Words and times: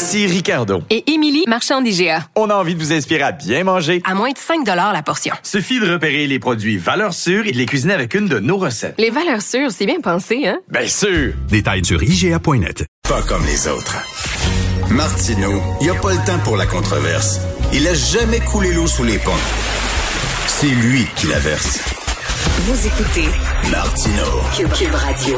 Ici 0.00 0.26
Ricardo. 0.26 0.82
Et 0.88 1.12
Émilie, 1.12 1.44
marchand 1.46 1.82
d'IGA. 1.82 2.24
On 2.34 2.48
a 2.48 2.54
envie 2.54 2.74
de 2.74 2.80
vous 2.80 2.90
inspirer 2.90 3.20
à 3.22 3.32
bien 3.32 3.64
manger. 3.64 4.00
À 4.06 4.14
moins 4.14 4.30
de 4.30 4.38
5 4.38 4.66
la 4.66 5.02
portion. 5.02 5.34
Suffit 5.42 5.78
de 5.78 5.92
repérer 5.92 6.26
les 6.26 6.38
produits 6.38 6.78
valeurs 6.78 7.12
sûres 7.12 7.46
et 7.46 7.52
de 7.52 7.58
les 7.58 7.66
cuisiner 7.66 7.92
avec 7.92 8.14
une 8.14 8.26
de 8.26 8.38
nos 8.38 8.56
recettes. 8.56 8.94
Les 8.96 9.10
valeurs 9.10 9.42
sûres, 9.42 9.70
c'est 9.70 9.84
bien 9.84 10.00
pensé, 10.00 10.46
hein? 10.46 10.58
Bien 10.70 10.86
sûr! 10.86 11.34
Détails 11.50 11.84
sur 11.84 12.02
IGA.net. 12.02 12.86
Pas 13.06 13.20
comme 13.20 13.44
les 13.44 13.68
autres. 13.68 13.94
Martineau, 14.88 15.60
il 15.82 15.84
n'y 15.84 15.90
a 15.90 16.00
pas 16.00 16.14
le 16.14 16.24
temps 16.24 16.38
pour 16.44 16.56
la 16.56 16.64
controverse. 16.64 17.38
Il 17.74 17.86
a 17.86 17.92
jamais 17.92 18.40
coulé 18.40 18.72
l'eau 18.72 18.86
sous 18.86 19.04
les 19.04 19.18
ponts. 19.18 19.32
C'est 20.46 20.66
lui 20.66 21.04
qui 21.14 21.26
la 21.26 21.40
verse. 21.40 21.78
Vous 22.60 22.86
écoutez 22.86 23.28
Martineau. 23.70 24.40
Cube 24.74 24.94
Radio. 24.94 25.36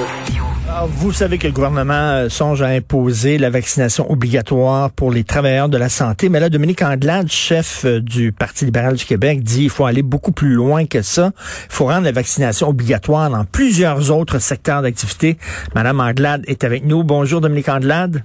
Alors, 0.75 0.89
vous 0.89 1.13
savez 1.13 1.37
que 1.37 1.47
le 1.47 1.53
gouvernement 1.53 1.93
euh, 1.93 2.29
songe 2.31 2.63
à 2.63 2.69
imposer 2.69 3.37
la 3.37 3.51
vaccination 3.51 4.11
obligatoire 4.11 4.91
pour 4.91 5.11
les 5.11 5.23
travailleurs 5.23 5.69
de 5.69 5.77
la 5.77 5.91
santé. 5.91 6.31
Mais 6.31 6.41
là, 6.41 6.49
Dominique 6.49 6.81
Anglade, 6.81 7.31
chef 7.31 7.85
euh, 7.85 8.01
du 8.01 8.33
Parti 8.33 8.65
libéral 8.65 8.95
du 8.95 9.05
Québec, 9.05 9.43
dit 9.43 9.61
qu'il 9.61 9.71
faut 9.71 9.85
aller 9.85 10.01
beaucoup 10.01 10.33
plus 10.33 10.55
loin 10.55 10.87
que 10.87 11.03
ça. 11.03 11.33
Il 11.67 11.75
faut 11.75 11.85
rendre 11.89 12.05
la 12.05 12.13
vaccination 12.13 12.71
obligatoire 12.71 13.29
dans 13.29 13.45
plusieurs 13.45 14.11
autres 14.11 14.39
secteurs 14.39 14.81
d'activité. 14.81 15.37
Madame 15.75 16.01
Anglade 16.01 16.43
est 16.47 16.65
avec 16.65 16.87
nous. 16.87 17.05
Bonjour, 17.05 17.43
Dominique 17.43 17.69
Anglade. 17.69 18.23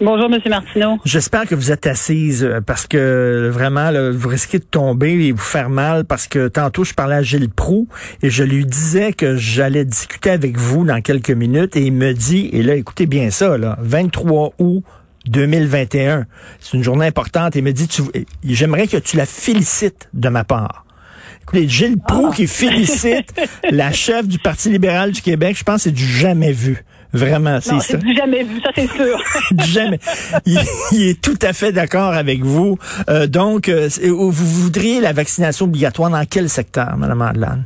Bonjour, 0.00 0.32
M. 0.32 0.40
Martineau. 0.48 0.98
J'espère 1.04 1.46
que 1.46 1.54
vous 1.54 1.70
êtes 1.70 1.86
assise 1.86 2.44
euh, 2.44 2.60
parce 2.60 2.86
que 2.86 3.50
vraiment, 3.52 3.90
là, 3.90 4.10
vous 4.10 4.28
risquez 4.28 4.58
de 4.58 4.64
tomber 4.64 5.12
et 5.26 5.32
vous 5.32 5.38
faire 5.38 5.68
mal 5.68 6.04
parce 6.04 6.26
que 6.26 6.48
tantôt, 6.48 6.82
je 6.82 6.94
parlais 6.94 7.16
à 7.16 7.22
Gilles 7.22 7.50
Proux 7.50 7.86
et 8.22 8.30
je 8.30 8.42
lui 8.42 8.64
disais 8.64 9.12
que 9.12 9.36
j'allais 9.36 9.84
discuter 9.84 10.30
avec 10.30 10.56
vous 10.56 10.84
dans 10.84 11.00
quelques 11.02 11.30
minutes 11.30 11.76
et 11.76 11.82
il 11.82 11.92
me 11.92 12.14
dit, 12.14 12.48
et 12.52 12.62
là, 12.62 12.74
écoutez 12.74 13.06
bien 13.06 13.30
ça, 13.30 13.58
là, 13.58 13.76
23 13.80 14.54
août 14.58 14.82
2021, 15.26 16.24
c'est 16.58 16.76
une 16.76 16.82
journée 16.82 17.06
importante. 17.06 17.54
Il 17.54 17.62
me 17.62 17.72
dit, 17.72 17.86
j'aimerais 18.44 18.88
que 18.88 18.96
tu 18.96 19.16
la 19.16 19.26
félicites 19.26 20.08
de 20.14 20.30
ma 20.30 20.42
part. 20.42 20.86
Écoutez, 21.42 21.68
Gilles 21.68 21.98
Proux 21.98 22.30
qui 22.30 22.46
félicite 22.46 23.34
la 23.70 23.92
chef 23.92 24.26
du 24.26 24.38
Parti 24.38 24.70
libéral 24.70 25.12
du 25.12 25.20
Québec, 25.20 25.56
je 25.58 25.64
pense 25.64 25.76
que 25.76 25.82
c'est 25.82 25.92
du 25.92 26.06
jamais 26.06 26.52
vu. 26.52 26.84
Vraiment, 27.12 27.60
c'est 27.60 27.78
ça. 27.80 27.98
du 27.98 28.14
jamais 28.14 28.42
vu, 28.42 28.60
ça 28.60 28.70
c'est 28.74 28.88
sûr. 28.88 29.18
du 29.50 29.64
jamais. 29.64 29.98
Il, 30.46 30.58
il, 30.92 31.08
est 31.08 31.22
tout 31.22 31.38
à 31.42 31.52
fait 31.52 31.72
d'accord 31.72 32.14
avec 32.14 32.40
vous. 32.40 32.78
Euh, 33.08 33.26
donc, 33.26 33.68
euh, 33.68 33.88
vous 34.02 34.32
voudriez 34.32 35.00
la 35.00 35.12
vaccination 35.12 35.66
obligatoire 35.66 36.10
dans 36.10 36.24
quel 36.24 36.48
secteur, 36.48 36.96
Mme 36.96 37.22
Adlan? 37.22 37.58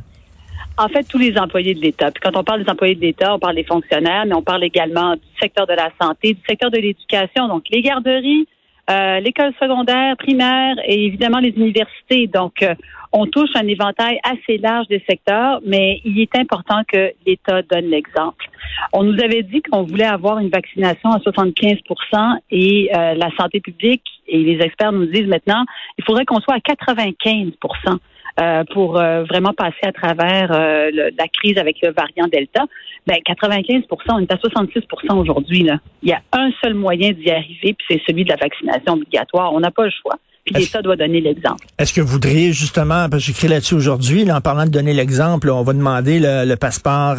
En 0.77 0.89
fait, 0.89 1.03
tous 1.03 1.17
les 1.17 1.35
employés 1.37 1.73
de 1.73 1.81
l'État. 1.81 2.11
Puis 2.11 2.21
quand 2.23 2.37
on 2.37 2.43
parle 2.43 2.63
des 2.63 2.69
employés 2.69 2.95
de 2.95 3.01
l'État, 3.01 3.33
on 3.33 3.39
parle 3.39 3.55
des 3.55 3.63
fonctionnaires, 3.63 4.25
mais 4.27 4.35
on 4.35 4.43
parle 4.43 4.63
également 4.63 5.15
du 5.15 5.21
secteur 5.41 5.65
de 5.65 5.73
la 5.73 5.89
santé, 5.99 6.33
du 6.33 6.41
secteur 6.47 6.69
de 6.69 6.77
l'éducation, 6.77 7.47
donc 7.47 7.63
les 7.71 7.81
garderies, 7.81 8.47
euh, 8.89 9.19
l'école 9.19 9.53
secondaire, 9.59 10.15
primaire 10.17 10.75
et 10.85 11.05
évidemment 11.05 11.39
les 11.39 11.49
universités. 11.49 12.27
Donc, 12.27 12.61
euh, 12.61 12.75
on 13.11 13.25
touche 13.25 13.49
un 13.55 13.67
éventail 13.67 14.19
assez 14.23 14.57
large 14.57 14.87
des 14.87 15.03
secteurs, 15.09 15.59
mais 15.65 16.01
il 16.03 16.19
est 16.19 16.37
important 16.37 16.81
que 16.87 17.11
l'État 17.25 17.61
donne 17.61 17.85
l'exemple. 17.85 18.45
On 18.93 19.03
nous 19.03 19.19
avait 19.23 19.43
dit 19.43 19.61
qu'on 19.61 19.83
voulait 19.83 20.05
avoir 20.05 20.39
une 20.39 20.49
vaccination 20.49 21.11
à 21.11 21.19
75% 21.19 22.37
et 22.51 22.89
euh, 22.93 23.13
la 23.15 23.29
santé 23.37 23.59
publique 23.59 24.03
et 24.27 24.37
les 24.37 24.63
experts 24.63 24.91
nous 24.91 25.05
disent 25.05 25.27
maintenant, 25.27 25.63
il 25.97 26.03
faudrait 26.03 26.25
qu'on 26.25 26.39
soit 26.39 26.55
à 26.55 26.59
95% 26.59 27.97
euh, 28.39 28.63
pour 28.71 28.99
euh, 28.99 29.23
vraiment 29.23 29.53
passer 29.53 29.81
à 29.81 29.91
travers 29.91 30.51
euh, 30.51 30.91
la 31.17 31.27
crise 31.27 31.57
avec 31.57 31.77
le 31.81 31.91
variant 31.91 32.27
Delta. 32.31 32.65
Ben 33.07 33.17
95% 33.25 33.85
on 34.09 34.19
est 34.19 34.31
à 34.31 34.35
66% 34.35 35.17
aujourd'hui. 35.17 35.67
Il 36.03 36.09
y 36.09 36.13
a 36.13 36.21
un 36.33 36.51
seul 36.63 36.75
moyen 36.75 37.13
d'y 37.13 37.31
arriver, 37.31 37.73
puis 37.73 37.85
c'est 37.89 38.01
celui 38.05 38.25
de 38.25 38.29
la 38.29 38.35
vaccination 38.35 38.93
obligatoire. 38.93 39.53
On 39.53 39.59
n'a 39.59 39.71
pas 39.71 39.85
le 39.85 39.91
choix. 39.91 40.19
Puis 40.47 40.63
l'État 40.63 40.81
doit 40.81 40.95
donner 40.95 41.21
l'exemple. 41.21 41.65
Est-ce 41.77 41.93
que 41.93 42.01
vous 42.01 42.07
voudriez 42.07 42.53
justement, 42.53 43.09
parce 43.09 43.23
que 43.23 43.27
j'écris 43.27 43.47
là-dessus 43.47 43.75
aujourd'hui, 43.75 44.31
en 44.31 44.41
parlant 44.41 44.65
de 44.65 44.69
donner 44.69 44.93
l'exemple, 44.93 45.49
on 45.49 45.61
va 45.61 45.73
demander 45.73 46.19
le, 46.19 46.55
passeport 46.55 47.17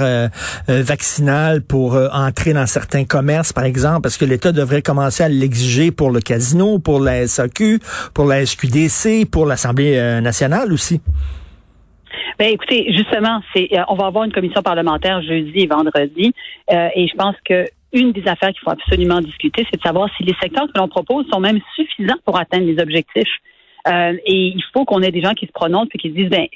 vaccinal 0.67 1.63
pour 1.63 1.97
entrer 2.13 2.53
dans 2.53 2.67
certains 2.67 3.05
commerces, 3.05 3.53
par 3.53 3.65
exemple, 3.65 4.01
parce 4.03 4.17
que 4.17 4.25
l'État 4.25 4.51
devrait 4.51 4.83
commencer 4.83 5.23
à 5.23 5.29
l'exiger 5.29 5.91
pour 5.91 6.11
le 6.11 6.21
casino, 6.21 6.79
pour 6.79 7.01
la 7.01 7.27
SAQ, 7.27 7.81
pour 8.15 8.25
la 8.25 8.45
SQDC, 8.45 9.31
pour 9.31 9.47
l'Assemblée 9.47 10.21
nationale 10.21 10.73
aussi? 10.73 11.01
Ben 12.39 12.53
écoutez, 12.53 12.93
justement, 12.97 13.41
c'est 13.53 13.69
on 13.89 13.97
va 13.97 14.07
avoir 14.07 14.25
une 14.25 14.33
commission 14.33 14.63
parlementaire 14.63 15.21
jeudi 15.23 15.61
et 15.61 15.67
vendredi, 15.67 16.33
euh, 16.71 16.89
et 16.95 17.09
je 17.09 17.17
pense 17.17 17.35
que 17.45 17.65
une 17.93 18.13
des 18.13 18.27
affaires 18.29 18.51
qu'il 18.51 18.61
faut 18.61 18.71
absolument 18.71 19.21
discuter, 19.21 19.67
c'est 19.71 19.79
de 19.79 19.83
savoir 19.83 20.11
si 20.17 20.23
les 20.25 20.35
secteurs 20.41 20.67
que 20.67 20.79
l'on 20.79 20.89
propose 20.89 21.27
sont 21.33 21.41
même 21.41 21.61
suffisants 21.75 22.19
pour 22.25 22.39
atteindre 22.39 22.67
les 22.67 22.81
objectifs. 22.81 23.33
Euh, 23.87 24.17
et 24.27 24.49
il 24.49 24.63
faut 24.73 24.85
qu'on 24.85 25.03
ait 25.03 25.11
des 25.11 25.23
gens 25.23 25.35
qui 25.35 25.47
se 25.47 25.53
prononcent 25.53 25.89
et 25.95 25.99
qui 25.99 26.11
se 26.11 26.15
disent, 26.15 26.31
ben, 26.31 26.47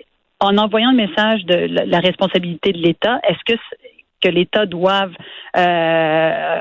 en 0.40 0.58
envoyant 0.58 0.90
le 0.90 0.96
message 0.96 1.44
de 1.44 1.54
la, 1.54 2.00
responsabilité 2.00 2.72
de 2.72 2.78
l'État, 2.78 3.20
est-ce 3.28 3.54
que 3.54 3.58
que 4.20 4.28
l'État 4.28 4.66
doive 4.66 5.12
euh, 5.56 6.58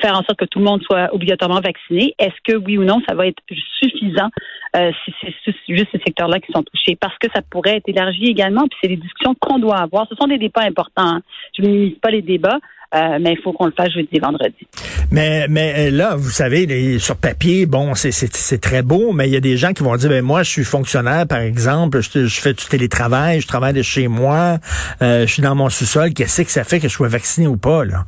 faire 0.00 0.12
en 0.12 0.22
sorte 0.22 0.36
que 0.38 0.44
tout 0.44 0.58
le 0.58 0.64
monde 0.64 0.82
soit 0.82 1.12
obligatoirement 1.12 1.60
vacciné. 1.60 2.14
Est-ce 2.18 2.36
que 2.44 2.56
oui 2.56 2.78
ou 2.78 2.84
non, 2.84 3.00
ça 3.08 3.14
va 3.14 3.26
être 3.26 3.42
suffisant 3.80 4.28
euh, 4.76 4.90
si 5.04 5.12
c'est 5.20 5.54
juste 5.68 5.88
ces 5.92 6.00
secteurs-là 6.06 6.40
qui 6.40 6.52
sont 6.52 6.62
touchés? 6.62 6.96
Parce 6.96 7.16
que 7.18 7.28
ça 7.34 7.42
pourrait 7.42 7.76
être 7.76 7.88
élargi 7.88 8.26
également, 8.26 8.62
puis 8.62 8.78
c'est 8.82 8.88
des 8.88 8.96
discussions 8.96 9.34
qu'on 9.40 9.58
doit 9.58 9.78
avoir. 9.78 10.06
Ce 10.08 10.14
sont 10.16 10.28
des 10.28 10.38
débats 10.38 10.62
importants. 10.62 11.16
Hein. 11.16 11.22
Je 11.56 11.62
ne 11.62 11.68
minimise 11.68 11.98
pas 11.98 12.10
les 12.10 12.22
débats. 12.22 12.58
Euh, 12.94 13.18
mais 13.18 13.32
il 13.32 13.38
faut 13.42 13.52
qu'on 13.52 13.64
le 13.66 13.72
fasse 13.72 13.90
jeudi 13.90 14.18
vendredi. 14.18 14.66
Mais, 15.10 15.46
mais 15.48 15.88
euh, 15.88 15.90
là, 15.90 16.14
vous 16.14 16.28
savez, 16.28 16.98
sur 16.98 17.16
papier, 17.16 17.64
bon, 17.64 17.94
c'est 17.94 18.60
très 18.60 18.82
beau, 18.82 19.12
mais 19.12 19.28
il 19.28 19.32
y 19.32 19.36
a 19.36 19.40
des 19.40 19.56
gens 19.56 19.72
qui 19.72 19.82
vont 19.82 19.96
dire, 19.96 20.10
ben 20.10 20.22
moi, 20.22 20.42
je 20.42 20.50
suis 20.50 20.64
fonctionnaire, 20.64 21.26
par 21.26 21.40
exemple, 21.40 22.02
je, 22.02 22.26
je 22.26 22.40
fais 22.40 22.52
du 22.52 22.66
télétravail, 22.66 23.40
je 23.40 23.46
travaille 23.46 23.72
de 23.72 23.80
chez 23.82 24.08
moi, 24.08 24.58
euh, 25.00 25.26
je 25.26 25.32
suis 25.32 25.42
dans 25.42 25.54
mon 25.54 25.70
sous-sol, 25.70 26.12
qu'est-ce 26.12 26.42
que 26.42 26.50
ça 26.50 26.64
fait 26.64 26.80
que 26.80 26.88
je 26.88 26.92
sois 26.92 27.08
vacciné 27.08 27.46
ou 27.46 27.56
pas, 27.56 27.84
là? 27.86 28.04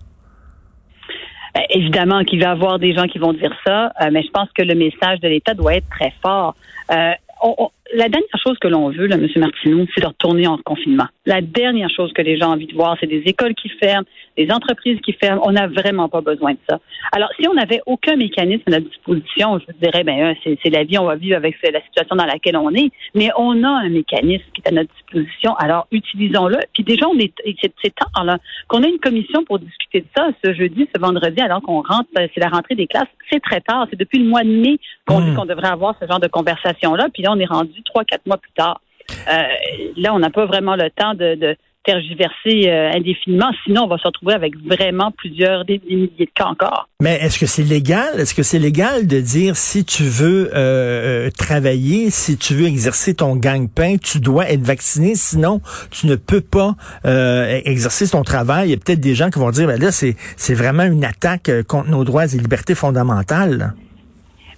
Euh, 1.57 1.61
évidemment 1.71 2.25
qu'il 2.25 2.41
va 2.41 2.49
y 2.49 2.51
avoir 2.51 2.79
des 2.79 2.95
gens 2.95 3.07
qui 3.07 3.19
vont 3.19 3.33
dire 3.33 3.55
ça, 3.65 3.93
euh, 4.01 4.11
mais 4.11 4.23
je 4.23 4.31
pense 4.31 4.49
que 4.53 4.63
le 4.63 4.75
message 4.75 5.21
de 5.21 5.29
l'État 5.29 5.55
doit 5.55 5.77
être 5.77 5.89
très 5.89 6.13
fort. 6.23 6.57
Euh, 6.91 7.13
la 7.95 8.09
dernière 8.09 8.39
chose 8.43 8.59
que 8.59 8.67
l'on 8.67 8.91
veut, 8.91 9.07
là, 9.07 9.17
M. 9.17 9.29
Martineau, 9.37 9.87
c'est 9.95 10.01
de 10.01 10.07
retourner 10.07 10.47
en 10.49 10.59
confinement. 10.59 11.07
La 11.27 11.41
dernière 11.41 11.89
chose 11.91 12.13
que 12.13 12.23
les 12.23 12.37
gens 12.37 12.49
ont 12.49 12.55
envie 12.55 12.67
de 12.67 12.75
voir, 12.75 12.97
c'est 13.01 13.07
des 13.07 13.23
écoles 13.27 13.55
qui 13.55 13.69
ferment, 13.69 14.05
des 14.37 14.51
entreprises 14.51 15.01
qui 15.01 15.13
ferment. 15.13 15.41
On 15.45 15.53
n'a 15.53 15.69
vraiment 15.69 16.09
pas 16.09 16.21
besoin 16.21 16.53
de 16.53 16.59
ça. 16.69 16.81
Alors, 17.13 17.29
si 17.39 17.47
on 17.49 17.55
n'avait 17.55 17.81
aucun 17.87 18.17
mécanisme 18.17 18.63
à 18.67 18.73
notre 18.73 18.89
disposition, 18.89 19.61
je 19.61 19.73
dirais, 19.81 20.03
ben, 20.03 20.35
c'est 20.45 20.71
la 20.71 20.83
vie, 20.83 20.99
on 20.99 21.05
va 21.05 21.15
vivre 21.15 21.37
avec 21.37 21.57
la 21.63 21.81
situation 21.83 22.17
dans 22.17 22.27
laquelle 22.27 22.57
on 22.57 22.71
est. 22.71 22.91
Mais 23.15 23.31
on 23.39 23.63
a 23.63 23.69
un 23.69 23.89
mécanisme 23.89 24.45
qui 24.53 24.63
est 24.65 24.69
à 24.69 24.73
notre 24.73 24.93
disposition. 24.95 25.55
Alors, 25.57 25.87
utilisons-le. 25.93 26.59
Puis 26.73 26.83
déjà, 26.83 27.07
on 27.09 27.19
est, 27.19 27.33
c'est 27.81 27.95
temps 27.95 28.25
là 28.25 28.39
qu'on 28.67 28.83
ait 28.83 28.91
une 28.91 28.99
commission 28.99 29.45
pour 29.45 29.61
discuter 29.61 30.01
de 30.01 30.07
ça 30.17 30.29
ce 30.45 30.53
jeudi, 30.53 30.89
ce 30.93 31.01
vendredi, 31.01 31.41
alors 31.41 31.63
qu'on 31.63 31.83
rentre, 31.83 32.09
c'est 32.17 32.41
la 32.41 32.49
rentrée 32.49 32.75
des 32.75 32.89
classes. 32.89 33.09
C'est 33.31 33.41
très 33.41 33.61
tard. 33.61 33.87
C'est 33.91 33.99
depuis 33.99 34.19
le 34.19 34.29
mois 34.29 34.43
de 34.43 34.49
mai 34.49 34.79
qu'on 35.07 35.21
dit 35.21 35.31
mmh. 35.31 35.37
qu'on 35.37 35.45
devrait 35.45 35.69
avoir 35.69 35.95
ce 36.01 36.07
genre 36.07 36.21
de 36.21 36.29
conversation-là. 36.29 37.09
Puis 37.13 37.23
là, 37.23 37.33
on 37.33 37.39
est 37.39 37.47
rendu 37.47 37.84
trois, 37.85 38.05
quatre 38.05 38.27
mois 38.27 38.39
plus 38.39 38.53
tard. 38.53 38.81
Euh, 39.29 39.43
là, 39.97 40.15
on 40.15 40.19
n'a 40.19 40.31
pas 40.31 40.47
vraiment 40.47 40.77
le 40.77 40.91
temps 40.91 41.15
de, 41.15 41.57
tergiverser 41.85 42.71
euh, 42.71 42.93
indéfiniment. 42.95 43.51
Sinon, 43.67 43.83
on 43.83 43.89
va 43.89 43.99
se 43.99 44.07
retrouver 44.07 44.33
avec 44.33 44.55
vraiment 44.65 45.11
plusieurs 45.11 45.67
des, 45.67 45.83
milliers 45.87 46.09
de 46.19 46.31
cas 46.35 46.47
encore. 46.47 46.89
Mais 47.03 47.19
est-ce 47.21 47.39
que 47.39 47.45
c'est 47.45 47.63
légal? 47.63 48.19
Est-ce 48.19 48.35
que 48.35 48.43
c'est 48.43 48.59
légal 48.59 49.07
de 49.07 49.21
dire 49.21 49.55
si 49.55 49.85
tu 49.85 50.05
veux 50.05 50.51
euh, 50.55 51.29
travailler, 51.37 52.09
si 52.09 52.39
tu 52.39 52.55
veux 52.55 52.65
exercer 52.65 53.13
ton 53.13 53.37
gang-pain, 53.37 53.97
tu 53.99 54.19
dois 54.19 54.49
être 54.49 54.63
vacciné, 54.63 55.15
sinon 55.15 55.61
tu 55.91 56.07
ne 56.07 56.17
peux 56.17 56.41
pas 56.41 56.75
exercer 57.05 58.09
ton 58.09 58.23
travail? 58.23 58.69
Il 58.69 58.71
y 58.71 58.75
a 58.75 58.79
peut-être 58.79 59.01
des 59.01 59.15
gens 59.15 59.29
qui 59.29 59.39
vont 59.39 59.51
dire, 59.51 59.67
ben 59.67 59.79
là, 59.79 59.91
c'est 59.93 60.55
vraiment 60.55 60.85
une 60.85 61.05
attaque 61.05 61.51
contre 61.69 61.91
nos 61.91 62.05
droits 62.05 62.25
et 62.25 62.39
libertés 62.39 62.75
fondamentales. 62.75 63.75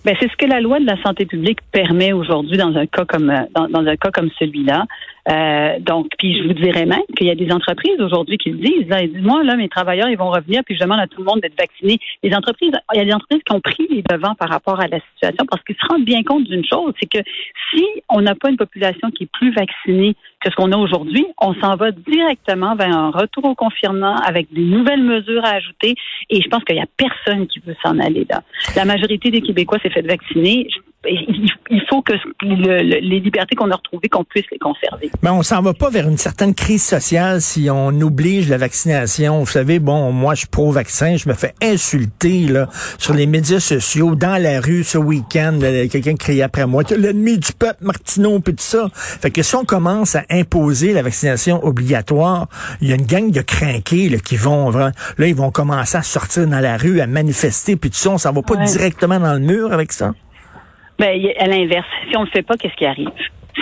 Ben, 0.07 0.15
c'est 0.21 0.31
ce 0.31 0.37
que 0.37 0.47
la 0.47 0.61
loi 0.61 0.79
de 0.79 0.87
la 0.87 1.03
santé 1.03 1.27
publique 1.27 1.59
permet 1.73 2.13
aujourd'hui 2.13 2.57
dans 2.57 2.77
un 2.77 2.87
cas 2.87 3.05
comme 3.05 3.29
euh, 3.29 3.43
dans, 3.69 3.85
un 3.85 3.97
cas 3.97 4.13
comme 4.13 4.31
celui-là. 4.39 4.85
Euh, 5.29 5.79
donc, 5.81 6.09
puis 6.19 6.39
je 6.39 6.47
vous 6.47 6.55
dirais 6.55 6.87
même 6.87 7.03
qu'il 7.17 7.27
y 7.27 7.31
a 7.31 7.35
des 7.35 7.51
entreprises 7.51 8.01
aujourd'hui 8.01 8.39
qui 8.39 8.51
le 8.51 8.59
disent. 8.59 8.87
Ils 8.89 9.13
disent, 9.13 9.23
moi, 9.23 9.43
là, 9.43 9.57
mes 9.57 9.69
travailleurs, 9.69 10.09
ils 10.09 10.19
vont 10.19 10.31
revenir, 10.31 10.63
puis 10.65 10.77
je 10.77 10.81
demande 10.81 11.01
à 11.01 11.07
tout 11.07 11.19
le 11.19 11.25
monde 11.25 11.41
d'être 11.41 11.59
vacciné. 11.59 11.99
Les 12.23 12.35
entreprises, 12.35 12.73
il 12.95 12.99
y 12.99 13.01
a 13.01 13.05
des 13.05 13.13
entreprises 13.13 13.43
qui 13.45 13.55
ont 13.55 13.61
pris 13.61 13.87
les 13.91 14.03
devants 14.09 14.35
par 14.35 14.49
rapport 14.49 14.81
à 14.81 14.87
la 14.87 14.99
situation 15.13 15.45
parce 15.51 15.63
qu'ils 15.65 15.77
se 15.77 15.87
rendent 15.89 16.05
bien 16.05 16.23
compte 16.23 16.45
d'une 16.45 16.65
chose, 16.65 16.93
c'est 17.01 17.09
que 17.09 17.19
si 17.71 17.85
on 18.09 18.21
n'a 18.21 18.35
pas 18.35 18.51
une 18.51 18.57
population 18.57 19.11
qui 19.11 19.25
est 19.25 19.31
plus 19.33 19.53
vaccinée 19.53 20.15
que 20.41 20.51
ce 20.51 20.55
qu'on 20.55 20.71
a 20.73 20.77
aujourd'hui, 20.77 21.27
on 21.41 21.55
s'en 21.55 21.77
va 21.77 21.91
directement 21.91 22.77
vers 22.77 22.97
un 22.97 23.11
retour 23.11 23.45
au 23.45 23.55
confinement 23.55 24.17
avec 24.17 24.53
des 24.53 24.63
nouvelles 24.63 25.03
mesures 25.03 25.45
à 25.45 25.55
ajouter. 25.55 25.95
Et 26.31 26.41
je 26.41 26.49
pense 26.49 26.63
qu'il 26.65 26.77
n'y 26.77 26.83
a 26.83 26.87
personne 26.97 27.47
qui 27.47 27.61
veut 27.61 27.77
s'en 27.85 27.99
aller 27.99 28.27
là. 28.29 28.43
La 28.77 28.85
majorité 28.85 29.31
des 29.31 29.41
Québécois 29.41 29.79
s'est 29.83 29.91
fait 29.91 30.03
vacciner 30.03 30.69
il 31.09 31.83
faut 31.89 32.03
que 32.03 32.13
les 32.43 33.21
libertés 33.21 33.57
qu'on 33.57 33.71
a 33.71 33.77
retrouvées, 33.77 34.09
qu'on 34.09 34.25
puisse 34.25 34.47
les 34.51 34.59
conserver. 34.59 35.11
Mais 35.23 35.31
on 35.31 35.43
s'en 35.43 35.63
va 35.63 35.75
pas 35.75 35.91
vers 35.91 36.09
une 36.09 36.19
certaine 36.19 36.55
crise 36.55 36.85
sociale 36.85 37.41
si 37.41 37.69
on 37.71 37.89
oblige 38.01 38.49
la 38.49 38.59
vaccination. 38.59 39.41
Vous 39.41 39.47
savez, 39.47 39.79
bon, 39.79 40.13
moi, 40.13 40.35
je 40.35 40.41
suis 40.41 40.49
pro-vaccin, 40.49 41.17
je 41.17 41.29
me 41.29 41.35
fais 41.35 41.55
insulter 41.63 42.41
là, 42.41 42.69
sur 42.99 43.15
les 43.15 43.27
médias 43.27 43.61
sociaux, 43.61 44.15
dans 44.15 44.41
la 44.41 44.61
rue 44.61 44.85
ce 44.85 44.99
week-end, 44.99 45.59
quelqu'un 45.61 46.15
criait 46.15 46.43
après 46.43 46.67
moi, 46.67 46.83
l'ennemi 46.97 47.39
du 47.39 47.53
peuple, 47.53 47.85
Martineau, 47.85 48.41
puis 48.41 48.55
tout 48.55 48.63
ça. 48.63 48.89
Fait 48.93 49.31
que 49.31 49.43
si 49.43 49.55
on 49.55 49.65
commence 49.65 50.17
à 50.17 50.25
imposer 50.31 50.93
la 50.93 51.03
vaccination 51.03 51.65
obligatoire, 51.65 52.49
il 52.81 52.89
y 52.89 52.93
a 52.93 52.97
une 52.97 53.07
gang 53.07 53.31
de 53.31 53.41
crinqués 53.41 54.09
là, 54.09 54.19
qui 54.19 54.37
vont, 54.37 54.71
là, 54.71 54.93
ils 55.19 55.35
vont 55.35 55.51
commencer 55.51 55.97
à 55.97 56.03
sortir 56.03 56.47
dans 56.47 56.61
la 56.61 56.77
rue, 56.77 57.01
à 57.01 57.07
manifester, 57.07 57.77
puis 57.77 57.91
tout 57.91 57.97
ça, 57.97 58.11
on 58.11 58.19
s'en 58.19 58.33
va 58.33 58.43
pas 58.43 58.57
directement 58.57 59.19
dans 59.21 59.35
le 59.35 59.41
mur 59.41 59.73
avec 59.73 59.93
ça? 59.93 60.13
Ben, 60.99 61.21
à 61.39 61.47
l'inverse, 61.47 61.87
si 62.09 62.17
on 62.17 62.21
ne 62.21 62.27
le 62.27 62.31
fait 62.31 62.43
pas, 62.43 62.57
qu'est-ce 62.57 62.77
qui 62.77 62.87
arrive? 62.87 63.11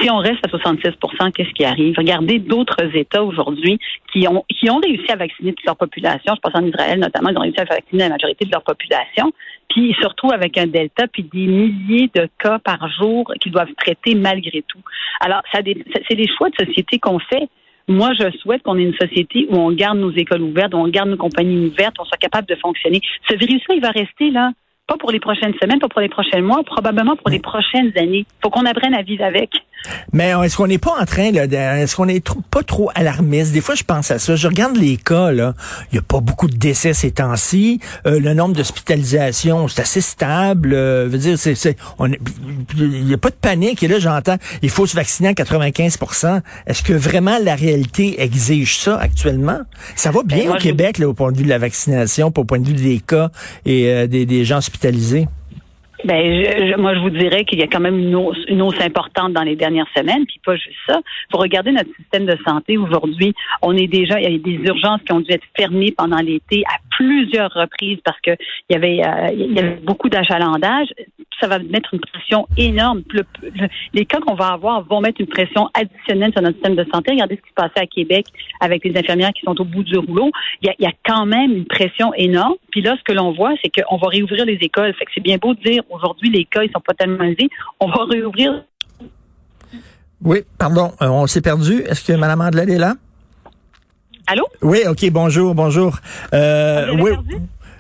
Si 0.00 0.10
on 0.10 0.18
reste 0.18 0.44
à 0.44 0.48
66% 0.48 1.32
qu'est-ce 1.32 1.50
qui 1.50 1.64
arrive? 1.64 1.94
Regardez 1.96 2.38
d'autres 2.38 2.96
États 2.96 3.22
aujourd'hui 3.22 3.78
qui 4.12 4.26
ont, 4.26 4.44
qui 4.48 4.68
ont 4.68 4.78
réussi 4.78 5.10
à 5.10 5.16
vacciner 5.16 5.52
toute 5.52 5.64
leur 5.64 5.76
population. 5.76 6.34
Je 6.34 6.40
pense 6.40 6.54
en 6.54 6.66
Israël 6.66 6.98
notamment, 6.98 7.30
ils 7.30 7.38
ont 7.38 7.42
réussi 7.42 7.60
à 7.60 7.64
vacciner 7.64 8.02
la 8.04 8.08
majorité 8.10 8.44
de 8.44 8.50
leur 8.50 8.62
population. 8.62 9.32
Puis 9.68 9.90
ils 9.90 9.94
se 9.94 10.06
retrouvent 10.06 10.32
avec 10.32 10.58
un 10.58 10.66
delta, 10.66 11.06
puis 11.06 11.22
des 11.22 11.46
milliers 11.46 12.10
de 12.14 12.28
cas 12.38 12.58
par 12.58 12.88
jour 13.00 13.32
qu'ils 13.40 13.52
doivent 13.52 13.72
traiter 13.76 14.14
malgré 14.14 14.62
tout. 14.62 14.80
Alors, 15.20 15.42
ça, 15.52 15.60
c'est 16.08 16.16
des 16.16 16.28
choix 16.36 16.50
de 16.50 16.66
société 16.66 16.98
qu'on 16.98 17.18
fait. 17.18 17.48
Moi, 17.86 18.12
je 18.18 18.30
souhaite 18.38 18.62
qu'on 18.62 18.78
ait 18.78 18.82
une 18.82 18.96
société 18.96 19.46
où 19.50 19.56
on 19.56 19.70
garde 19.70 19.98
nos 19.98 20.12
écoles 20.12 20.42
ouvertes, 20.42 20.74
où 20.74 20.78
on 20.78 20.88
garde 20.88 21.10
nos 21.10 21.16
compagnies 21.16 21.66
ouvertes, 21.66 21.98
où 21.98 22.02
on 22.02 22.04
soit 22.04 22.18
capable 22.18 22.48
de 22.48 22.54
fonctionner. 22.56 23.00
Ce 23.28 23.34
virus-là, 23.34 23.74
il 23.74 23.80
va 23.80 23.90
rester 23.90 24.30
là 24.30 24.52
pas 24.86 24.96
pour 24.98 25.10
les 25.10 25.20
prochaines 25.20 25.54
semaines, 25.60 25.78
pas 25.78 25.88
pour 25.88 26.00
les 26.00 26.08
prochains 26.08 26.42
mois, 26.42 26.62
probablement 26.64 27.16
pour 27.16 27.30
les 27.30 27.40
prochaines 27.40 27.92
années. 27.96 28.26
Faut 28.42 28.50
qu'on 28.50 28.66
apprenne 28.66 28.94
à 28.94 29.02
vivre 29.02 29.24
avec. 29.24 29.50
Mais 30.12 30.30
est-ce 30.44 30.56
qu'on 30.56 30.66
n'est 30.66 30.78
pas 30.78 30.94
en 30.98 31.04
train, 31.04 31.30
là, 31.30 31.44
est-ce 31.44 31.96
qu'on 31.96 32.08
est 32.08 32.26
pas 32.50 32.62
trop 32.62 32.90
alarmiste? 32.94 33.52
Des 33.52 33.60
fois, 33.60 33.74
je 33.74 33.82
pense 33.82 34.10
à 34.10 34.18
ça. 34.18 34.36
Je 34.36 34.48
regarde 34.48 34.76
les 34.76 34.96
cas, 34.96 35.30
là. 35.32 35.54
Il 35.92 35.96
n'y 35.96 35.98
a 35.98 36.02
pas 36.02 36.20
beaucoup 36.20 36.48
de 36.48 36.56
décès 36.56 36.94
ces 36.94 37.10
temps-ci. 37.10 37.80
Euh, 38.06 38.18
le 38.18 38.34
nombre 38.34 38.54
d'hospitalisations, 38.54 39.68
c'est 39.68 39.82
assez 39.82 40.00
stable. 40.00 40.72
Euh, 40.72 41.06
veut 41.08 41.18
dire, 41.18 41.38
c'est, 41.38 41.54
c'est, 41.54 41.76
il 42.78 43.04
n'y 43.04 43.14
a 43.14 43.18
pas 43.18 43.30
de 43.30 43.34
panique. 43.34 43.82
Et 43.82 43.88
là, 43.88 43.98
j'entends, 43.98 44.36
il 44.62 44.70
faut 44.70 44.86
se 44.86 44.96
vacciner 44.96 45.28
à 45.28 45.32
95% 45.32 46.40
Est-ce 46.66 46.82
que 46.82 46.92
vraiment 46.92 47.38
la 47.42 47.54
réalité 47.54 48.22
exige 48.22 48.78
ça 48.78 48.98
actuellement? 48.98 49.60
Ça 49.96 50.10
va 50.10 50.22
bien 50.22 50.46
ben, 50.46 50.52
au 50.52 50.56
Québec, 50.56 50.98
là, 50.98 51.08
au 51.08 51.14
point 51.14 51.32
de 51.32 51.36
vue 51.36 51.44
de 51.44 51.48
la 51.50 51.58
vaccination, 51.58 52.32
au 52.34 52.44
point 52.44 52.58
de 52.58 52.66
vue 52.66 52.74
des 52.74 53.00
cas 53.00 53.30
et 53.66 53.88
euh, 53.88 54.06
des, 54.06 54.24
des 54.24 54.44
gens 54.44 54.60
hospitalisés. 54.74 55.26
Ben, 56.04 56.76
moi, 56.76 56.94
je 56.94 57.00
vous 57.00 57.10
dirais 57.10 57.46
qu'il 57.46 57.58
y 57.58 57.62
a 57.62 57.66
quand 57.66 57.80
même 57.80 57.98
une 57.98 58.14
hausse, 58.14 58.80
importante 58.80 59.32
dans 59.32 59.42
les 59.42 59.56
dernières 59.56 59.88
semaines, 59.96 60.26
puis 60.26 60.38
pas 60.44 60.54
juste 60.56 60.76
ça. 60.86 61.00
Vous 61.32 61.38
regardez 61.38 61.72
notre 61.72 61.88
système 61.96 62.26
de 62.26 62.36
santé 62.46 62.76
aujourd'hui, 62.76 63.32
on 63.62 63.74
est 63.74 63.86
déjà, 63.86 64.20
il 64.20 64.30
y 64.30 64.34
a 64.34 64.38
des 64.38 64.68
urgences 64.68 65.00
qui 65.06 65.12
ont 65.12 65.20
dû 65.20 65.32
être 65.32 65.46
fermées 65.56 65.94
pendant 65.96 66.18
l'été 66.18 66.62
à 66.66 66.76
plusieurs 66.90 67.50
reprises 67.54 67.98
parce 68.04 68.20
que 68.20 68.32
il 68.68 68.74
y 68.74 68.76
avait, 68.76 69.00
euh, 69.02 69.34
y 69.34 69.58
avait 69.58 69.78
beaucoup 69.82 70.10
d'achalandage 70.10 70.88
ça 71.40 71.46
va 71.46 71.58
mettre 71.58 71.92
une 71.92 72.00
pression 72.00 72.46
énorme. 72.56 73.02
les 73.92 74.06
cas 74.06 74.20
qu'on 74.20 74.34
va 74.34 74.48
avoir 74.48 74.82
vont 74.84 75.00
mettre 75.00 75.20
une 75.20 75.26
pression 75.26 75.68
additionnelle 75.74 76.32
sur 76.32 76.42
notre 76.42 76.56
système 76.56 76.76
de 76.76 76.86
santé. 76.92 77.12
Regardez 77.12 77.36
ce 77.36 77.42
qui 77.42 77.48
se 77.48 77.54
passait 77.54 77.80
à 77.80 77.86
Québec 77.86 78.26
avec 78.60 78.84
les 78.84 78.96
infirmières 78.96 79.32
qui 79.32 79.42
sont 79.42 79.58
au 79.60 79.64
bout 79.64 79.82
du 79.82 79.96
rouleau. 79.98 80.30
Il 80.62 80.72
y 80.78 80.86
a, 80.86 80.92
quand 81.04 81.26
même 81.26 81.52
une 81.52 81.66
pression 81.66 82.12
énorme. 82.14 82.54
Puis 82.70 82.82
là, 82.82 82.96
ce 82.98 83.02
que 83.04 83.12
l'on 83.12 83.32
voit, 83.32 83.52
c'est 83.62 83.70
qu'on 83.70 83.96
va 83.96 84.08
réouvrir 84.08 84.44
les 84.46 84.58
écoles. 84.60 84.94
Fait 84.94 85.04
que 85.04 85.10
c'est 85.14 85.22
bien 85.22 85.36
beau 85.36 85.54
de 85.54 85.60
dire 85.60 85.82
aujourd'hui 85.90 86.30
les 86.30 86.44
cas 86.44 86.62
ils 86.62 86.70
sont 86.72 86.80
pas 86.80 86.94
tellement 86.94 87.24
élevés. 87.24 87.48
On 87.80 87.86
va 87.86 88.04
réouvrir. 88.08 88.62
Oui, 90.22 90.38
pardon, 90.58 90.92
euh, 91.02 91.08
on 91.08 91.26
s'est 91.26 91.42
perdu. 91.42 91.82
Est-ce 91.82 92.04
que 92.04 92.12
Mme 92.14 92.40
Andelade 92.40 92.70
est 92.70 92.78
là? 92.78 92.94
Allô? 94.26 94.44
Oui, 94.62 94.80
OK, 94.88 95.10
bonjour, 95.10 95.54
bonjour. 95.54 95.98
Euh, 96.32 96.96
oui, 96.98 97.10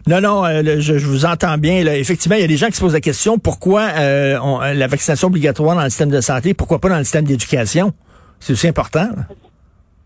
non, 0.06 0.20
non, 0.20 0.44
euh, 0.44 0.80
je, 0.80 1.06
vous 1.06 1.24
entends 1.24 1.56
bien. 1.56 1.82
Là. 1.82 1.96
Effectivement, 1.96 2.36
il 2.36 2.42
y 2.42 2.44
a 2.44 2.48
des 2.48 2.58
gens 2.58 2.66
qui 2.66 2.74
se 2.74 2.80
posent 2.80 2.92
la 2.92 3.00
question 3.00 3.38
pourquoi 3.38 3.88
euh, 3.96 4.38
euh, 4.38 4.74
la 4.74 4.86
vaccination 4.86 5.28
obligatoire 5.28 5.76
dans 5.76 5.82
le 5.82 5.88
système 5.88 6.10
de 6.10 6.20
santé, 6.20 6.52
pourquoi 6.52 6.78
pas 6.78 6.90
dans 6.90 6.98
le 6.98 7.04
système 7.04 7.24
d'éducation? 7.24 7.92
C'est 8.38 8.52
aussi 8.52 8.68
important. 8.68 9.08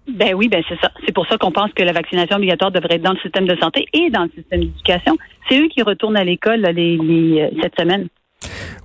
Ben 0.09 0.35
oui, 0.35 0.49
ben 0.49 0.62
c'est 0.69 0.79
ça. 0.81 0.91
C'est 1.05 1.12
pour 1.12 1.27
ça 1.27 1.37
qu'on 1.37 1.50
pense 1.50 1.73
que 1.73 1.83
la 1.83 1.93
vaccination 1.93 2.37
obligatoire 2.37 2.71
devrait 2.71 2.95
être 2.95 3.03
dans 3.03 3.12
le 3.12 3.19
système 3.19 3.47
de 3.47 3.56
santé 3.56 3.87
et 3.93 4.09
dans 4.11 4.23
le 4.23 4.31
système 4.31 4.61
d'éducation. 4.61 5.19
C'est 5.49 5.59
eux 5.59 5.69
qui 5.69 5.83
retournent 5.83 6.17
à 6.17 6.25
l'école 6.25 6.61
les, 6.61 7.50
cette 7.61 7.79
semaine. 7.79 8.06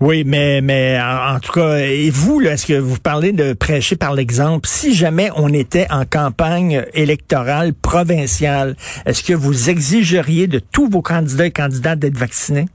Oui, 0.06 0.26
mais 0.26 0.60
mais 0.60 1.00
en, 1.02 1.40
tout 1.40 1.54
cas, 1.54 1.78
et 1.78 2.10
vous, 2.10 2.42
est-ce 2.42 2.66
que 2.66 2.74
vous 2.74 3.00
parlez 3.00 3.32
de 3.32 3.54
prêcher 3.54 3.96
par 3.96 4.14
l'exemple? 4.14 4.68
Si 4.68 4.94
jamais 4.94 5.30
on 5.38 5.48
était 5.48 5.88
en 5.90 6.04
campagne 6.04 6.84
électorale 6.94 7.74
provinciale, 7.74 8.76
est-ce 9.06 9.24
que 9.24 9.32
vous 9.32 9.70
exigeriez 9.70 10.48
de 10.48 10.60
tous 10.60 10.90
vos 10.90 11.02
candidats 11.02 11.46
et 11.46 11.52
candidates 11.52 12.00
d'être 12.00 12.18
vaccinés? 12.18 12.66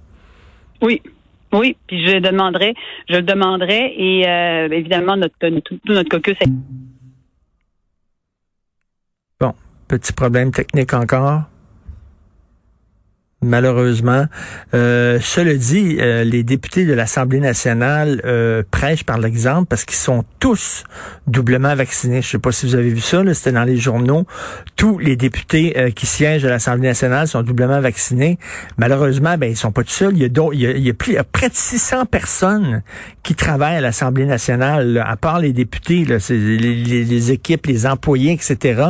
Oui. 0.80 1.02
Oui, 1.52 1.76
puis 1.86 2.02
je 2.06 2.18
demanderai, 2.18 2.72
je 3.10 3.16
le 3.16 3.22
demanderai 3.22 3.92
et 3.94 4.26
euh, 4.26 4.68
évidemment 4.70 5.18
notre 5.18 5.36
tout, 5.60 5.78
notre 5.84 6.08
caucus. 6.08 6.38
Bon, 9.38 9.52
petit 9.86 10.14
problème 10.14 10.50
technique 10.50 10.94
encore 10.94 11.42
malheureusement. 13.40 14.26
Euh, 14.74 15.18
cela 15.20 15.54
dit, 15.54 15.98
euh, 16.00 16.24
les 16.24 16.42
députés 16.42 16.84
de 16.84 16.92
l'Assemblée 16.92 17.38
nationale 17.38 18.20
euh, 18.24 18.62
prêchent 18.70 19.04
par 19.04 19.18
l'exemple 19.18 19.66
parce 19.68 19.84
qu'ils 19.84 19.96
sont 19.96 20.24
tous 20.40 20.84
doublement 21.26 21.74
vaccinés. 21.74 22.20
Je 22.20 22.28
sais 22.28 22.38
pas 22.38 22.50
si 22.50 22.66
vous 22.66 22.74
avez 22.74 22.90
vu 22.90 23.00
ça, 23.00 23.22
c'était 23.34 23.52
dans 23.52 23.64
les 23.64 23.76
journaux. 23.76 24.26
Tous 24.76 24.98
les 24.98 25.16
députés 25.16 25.78
euh, 25.78 25.90
qui 25.90 26.06
siègent 26.06 26.44
à 26.44 26.50
l'Assemblée 26.50 26.88
nationale 26.88 27.28
sont 27.28 27.42
doublement 27.42 27.80
vaccinés. 27.80 28.38
Malheureusement, 28.76 29.36
ben 29.38 29.50
ils 29.50 29.56
sont 29.56 29.72
pas 29.72 29.84
tout 29.84 29.90
seuls. 29.90 30.16
Il 30.16 30.22
y 30.22 30.24
a, 30.24 30.28
il 30.52 30.60
y 30.60 30.66
a, 30.66 30.70
il 30.72 30.86
y 30.86 30.90
a, 30.90 30.94
plus, 30.94 31.16
près 31.30 31.48
de 31.48 31.54
600 31.54 32.06
personnes 32.06 32.82
qui 33.22 33.34
travaillent 33.34 33.76
à 33.76 33.80
l'Assemblée 33.80 34.24
nationale, 34.24 35.04
à 35.06 35.16
part 35.16 35.38
les 35.38 35.52
députés, 35.52 36.04
les, 36.04 37.32
équipes, 37.32 37.66
les 37.66 37.86
employés, 37.86 38.32
etc. 38.32 38.82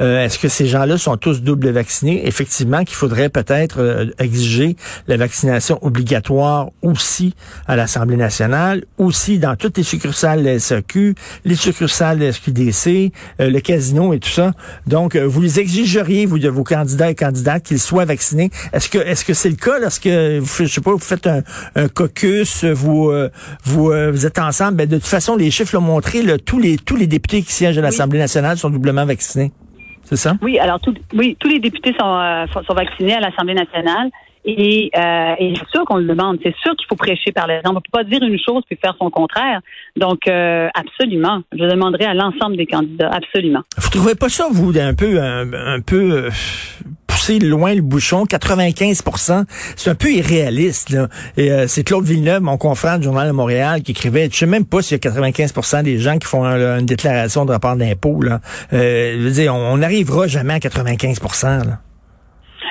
Est-ce 0.00 0.38
que 0.38 0.48
ces 0.48 0.66
gens-là 0.66 0.98
sont 0.98 1.16
tous 1.16 1.42
double 1.42 1.68
vaccinés? 1.70 2.26
Effectivement, 2.26 2.82
qu'il 2.84 2.96
faudrait 2.96 3.28
peut-être 3.28 3.85
euh, 3.86 4.06
exiger 4.18 4.76
la 5.08 5.16
vaccination 5.16 5.78
obligatoire 5.82 6.70
aussi 6.82 7.34
à 7.66 7.76
l'Assemblée 7.76 8.16
nationale, 8.16 8.84
aussi 8.98 9.38
dans 9.38 9.56
toutes 9.56 9.76
les 9.78 9.82
succursales 9.82 10.40
de 10.40 10.44
la 10.44 10.58
SAQ, 10.58 11.14
les 11.44 11.54
succursales 11.54 12.18
de 12.18 12.26
la 12.26 12.32
SQDC, 12.32 13.12
euh, 13.40 13.50
le 13.50 13.60
casino 13.60 14.12
et 14.12 14.20
tout 14.20 14.30
ça. 14.30 14.52
Donc, 14.86 15.14
euh, 15.14 15.24
vous 15.24 15.40
les 15.40 15.60
exigeriez, 15.60 16.26
vous, 16.26 16.38
de 16.38 16.48
vos 16.48 16.64
candidats 16.64 17.10
et 17.10 17.14
candidates, 17.14 17.64
qu'ils 17.64 17.80
soient 17.80 18.04
vaccinés. 18.04 18.50
Est-ce 18.72 18.88
que 18.88 18.98
est-ce 18.98 19.24
que 19.24 19.34
c'est 19.34 19.50
le 19.50 19.56
cas 19.56 19.78
lorsque, 19.78 20.06
vous, 20.06 20.64
je 20.64 20.66
sais 20.66 20.80
pas, 20.80 20.92
vous 20.92 20.98
faites 20.98 21.26
un, 21.26 21.88
caucus, 21.88 22.64
vous 22.64 23.12
vous, 23.64 23.92
vous 24.12 24.26
êtes 24.26 24.38
ensemble, 24.38 24.76
ben, 24.76 24.88
de 24.88 24.96
toute 24.96 25.06
façon, 25.06 25.36
les 25.36 25.50
chiffres 25.50 25.74
l'ont 25.74 25.80
montré, 25.80 26.22
tous 26.44 26.58
les 26.58 26.76
tous 26.76 26.96
les 26.96 27.06
députés 27.06 27.42
qui 27.42 27.52
siègent 27.52 27.78
à 27.78 27.82
l'Assemblée 27.82 28.18
nationale 28.18 28.58
sont 28.58 28.70
doublement 28.70 29.06
vaccinés. 29.06 29.52
C'est 30.06 30.16
ça? 30.16 30.34
Oui, 30.40 30.58
alors 30.58 30.80
oui, 31.14 31.36
tous 31.38 31.48
les 31.48 31.58
députés 31.58 31.92
sont, 31.98 32.06
euh, 32.06 32.46
sont 32.66 32.74
vaccinés 32.74 33.14
à 33.14 33.20
l'Assemblée 33.20 33.54
nationale. 33.54 34.10
Et, 34.46 34.90
euh, 34.96 35.34
et 35.40 35.54
c'est 35.56 35.68
sûr 35.70 35.84
qu'on 35.84 35.96
le 35.96 36.06
demande. 36.06 36.38
C'est 36.42 36.54
sûr 36.62 36.74
qu'il 36.76 36.86
faut 36.88 36.94
prêcher 36.94 37.32
par 37.32 37.48
l'exemple. 37.48 37.78
On 37.78 37.80
peut 37.80 37.90
pas 37.92 38.04
dire 38.04 38.22
une 38.22 38.38
chose 38.38 38.62
puis 38.66 38.78
faire 38.80 38.94
son 38.98 39.10
contraire. 39.10 39.60
Donc, 39.96 40.28
euh, 40.28 40.68
absolument. 40.72 41.42
Je 41.52 41.64
demanderai 41.64 42.04
à 42.04 42.14
l'ensemble 42.14 42.56
des 42.56 42.66
candidats. 42.66 43.10
Absolument. 43.12 43.62
Vous 43.76 43.90
trouvez 43.90 44.14
pas 44.14 44.28
ça, 44.28 44.46
vous, 44.50 44.72
un 44.78 44.94
peu, 44.94 45.20
un, 45.20 45.80
peu 45.80 46.28
pousser 47.08 47.40
loin 47.40 47.74
le 47.74 47.82
bouchon? 47.82 48.24
95% 48.24 49.44
c'est 49.74 49.90
un 49.90 49.94
peu 49.96 50.12
irréaliste. 50.12 50.90
Là. 50.90 51.08
Et 51.36 51.50
c'est 51.66 51.82
Claude 51.82 52.04
Villeneuve, 52.04 52.42
mon 52.42 52.56
confrère 52.56 52.98
du 52.98 53.04
Journal 53.04 53.26
de 53.26 53.32
Montréal, 53.32 53.82
qui 53.82 53.90
écrivait, 53.90 54.28
je 54.30 54.36
sais 54.36 54.46
même 54.46 54.64
pas 54.64 54.80
s'il 54.80 54.98
y 55.02 55.06
a 55.06 55.10
95% 55.10 55.82
des 55.82 55.98
gens 55.98 56.18
qui 56.18 56.28
font 56.28 56.44
une 56.44 56.86
déclaration 56.86 57.44
de 57.44 57.52
rapport 57.52 57.74
d'impôt. 57.74 58.22
Là. 58.22 58.40
je 58.70 59.18
veux 59.18 59.30
dire, 59.30 59.54
on 59.54 59.78
n'arrivera 59.78 60.28
jamais 60.28 60.54
à 60.54 60.60
95 60.60 61.20
là. 61.42 61.80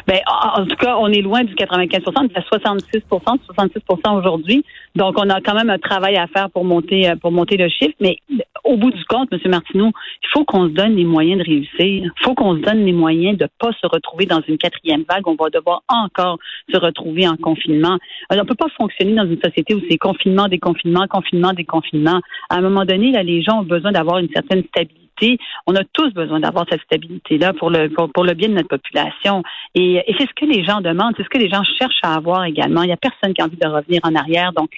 Ben, 0.08 0.20
en 0.28 0.66
tout 0.66 0.76
cas, 0.76 0.98
on 1.00 1.08
est 1.08 1.22
loin 1.22 1.44
du 1.44 1.56
95 1.56 2.04
on 2.16 2.24
est 2.24 2.38
à 2.38 2.42
66 2.44 3.02
66% 3.10 4.20
aujourd'hui. 4.20 4.64
Donc, 4.96 5.16
on 5.18 5.30
a 5.30 5.42
quand 5.42 5.56
même 5.56 5.72
un 5.72 5.80
travail 5.80 6.16
à 6.16 6.28
faire 6.28 6.50
pour 6.52 6.64
monter, 6.64 7.10
euh, 7.10 7.16
pour 7.16 7.32
monter 7.32 7.58
le 7.58 7.70
chiffre. 7.70 7.96
Mais 8.00 8.18
au 8.64 8.78
bout 8.78 8.92
du 8.92 9.04
compte, 9.06 9.30
M. 9.32 9.40
Martineau, 9.48 9.92
il 10.24 10.30
faut 10.32 10.46
qu'on 10.46 10.68
se 10.68 10.74
donne 10.74 10.96
les 10.96 11.06
moyens 11.06 11.40
de 11.40 11.46
réussir. 11.46 11.70
Il 11.80 12.12
faut 12.22 12.36
qu'on 12.36 12.56
se 12.56 12.62
donne 12.62 12.86
les 12.86 12.94
moyens 12.94 13.38
de 13.38 13.48
pas 13.60 13.72
se 13.82 13.88
retrouver 13.88 14.28
dans 14.28 14.42
une 14.48 14.58
quatrième 14.58 15.04
vague. 15.10 15.28
On 15.28 15.36
va 15.36 15.50
devoir 15.50 15.82
encore 15.88 16.38
se 16.72 16.78
retrouver 16.78 17.28
en 17.28 17.36
confinement. 17.38 17.98
Alors, 18.30 18.44
on 18.44 18.46
ne 18.46 18.50
peut 18.50 18.56
pas 18.56 18.70
fonctionner 18.78 19.16
dans 19.16 19.26
une 19.26 19.42
société 19.42 19.74
où 19.74 19.82
c'est 19.90 19.98
confinement, 19.98 20.48
déconfinement, 20.48 21.08
confinement, 21.08 21.54
déconfinement. 21.54 22.22
À 22.50 22.58
un 22.58 22.62
moment 22.62 22.86
donné, 22.86 23.12
là, 23.12 23.24
les 23.24 23.42
gens 23.42 23.62
ont 23.62 23.64
besoin 23.64 23.92
d'avoir 23.92 24.20
une 24.20 24.30
certaine 24.30 24.64
stabilité 24.66 25.05
on 25.68 25.76
a 25.76 25.84
tous 25.94 26.14
besoin 26.14 26.40
d'avoir 26.40 26.66
cette 26.70 26.82
stabilité-là 26.82 27.54
pour 27.54 27.70
le, 27.70 27.90
pour, 27.90 28.24
le 28.24 28.34
bien 28.34 28.50
de 28.50 28.56
notre 28.56 28.70
population. 28.70 29.44
Et, 29.74 29.96
et 29.96 30.16
c'est 30.18 30.28
ce 30.28 30.34
que 30.36 30.46
les 30.46 30.64
gens 30.64 30.82
demandent, 30.82 31.14
c'est 31.18 31.24
ce 31.24 31.30
que 31.30 31.38
les 31.38 31.50
gens 31.50 31.64
cherchent 31.78 32.04
à 32.04 32.16
avoir 32.16 32.46
également. 32.46 32.84
Il 32.84 32.88
n'y 32.88 32.94
a 32.94 32.98
personne 32.98 33.34
qui 33.34 33.42
a 33.42 33.46
envie 33.46 33.58
de 33.58 33.68
revenir 33.68 34.02
en 34.04 34.16
arrière. 34.16 34.52
Donc, 34.54 34.70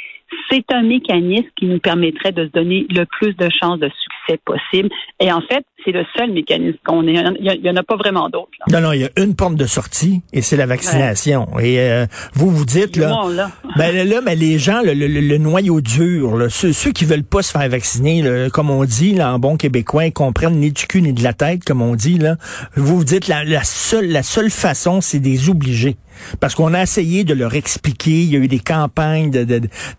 c'est 0.51 0.65
un 0.71 0.83
mécanisme 0.83 1.47
qui 1.55 1.65
nous 1.65 1.79
permettrait 1.79 2.31
de 2.31 2.45
se 2.45 2.51
donner 2.51 2.85
le 2.89 3.05
plus 3.05 3.33
de 3.35 3.49
chances 3.49 3.79
de 3.79 3.89
succès 3.89 4.39
possible. 4.43 4.89
Et 5.19 5.31
en 5.31 5.41
fait, 5.41 5.65
c'est 5.85 5.91
le 5.91 6.05
seul 6.17 6.31
mécanisme 6.31 6.77
qu'on 6.85 7.07
ait. 7.07 7.23
Il 7.39 7.61
n'y 7.61 7.69
en 7.69 7.75
a 7.75 7.83
pas 7.83 7.95
vraiment 7.95 8.29
d'autres. 8.29 8.51
Non, 8.71 8.81
non, 8.81 8.91
il 8.91 9.01
y 9.01 9.05
a 9.05 9.09
une 9.17 9.35
porte 9.35 9.55
de 9.55 9.65
sortie 9.65 10.21
et 10.33 10.41
c'est 10.41 10.57
la 10.57 10.65
vaccination. 10.65 11.47
Et 11.59 11.79
euh, 11.79 12.05
vous 12.33 12.49
vous 12.49 12.65
dites 12.65 12.97
là, 12.97 13.23
là. 13.29 13.51
Ben 13.77 14.09
là, 14.09 14.21
ben, 14.21 14.37
les 14.37 14.57
gens, 14.59 14.81
le, 14.83 15.37
noyau 15.37 15.81
dur, 15.81 16.47
ceux, 16.49 16.73
ceux 16.73 16.91
qui 16.91 17.05
veulent 17.05 17.23
pas 17.23 17.41
se 17.41 17.51
faire 17.51 17.69
vacciner, 17.69 18.47
comme 18.51 18.69
on 18.69 18.83
dit 18.85 19.13
là, 19.13 19.33
en 19.33 19.39
bon 19.39 19.57
québécois, 19.57 20.05
ils 20.05 20.13
comprennent 20.13 20.57
ni 20.57 20.71
du 20.71 20.87
cul 20.87 21.01
ni 21.01 21.13
de 21.13 21.23
la 21.23 21.33
tête, 21.33 21.63
comme 21.63 21.81
on 21.81 21.95
dit 21.95 22.17
là. 22.17 22.37
Vous 22.75 22.97
vous 22.97 23.03
dites 23.03 23.27
la, 23.27 23.43
la 23.43 23.63
seule 23.63 24.07
la 24.07 24.23
seule 24.23 24.49
façon, 24.49 25.01
c'est 25.01 25.19
des 25.19 25.49
obligés. 25.49 25.97
Parce 26.39 26.55
qu'on 26.55 26.73
a 26.73 26.81
essayé 26.81 27.23
de 27.23 27.33
leur 27.33 27.53
expliquer, 27.55 28.23
il 28.23 28.31
y 28.31 28.35
a 28.35 28.39
eu 28.39 28.47
des 28.47 28.59
campagnes 28.59 29.31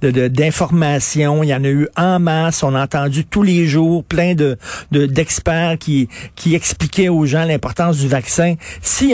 d'information, 0.02 1.42
il 1.42 1.48
y 1.48 1.54
en 1.54 1.64
a 1.64 1.68
eu 1.68 1.88
en 1.96 2.18
masse, 2.18 2.62
on 2.62 2.74
a 2.74 2.84
entendu 2.84 3.24
tous 3.24 3.42
les 3.42 3.66
jours 3.66 4.04
plein 4.04 4.34
de 4.34 4.56
d'experts 4.90 5.78
qui, 5.78 6.08
qui 6.34 6.54
expliquaient 6.54 7.08
aux 7.08 7.26
gens 7.26 7.44
l'importance 7.44 7.98
du 7.98 8.08
vaccin. 8.08 8.54